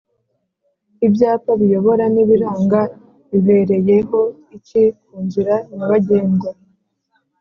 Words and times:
Ibyapa 1.07 1.51
biyobora 1.61 2.03
n’ibiranga 2.13 2.81
bibereye 3.29 3.95
ho 4.09 4.21
iki 4.57 4.83
kunzira 5.05 5.55
nyabagendwa 5.73 6.49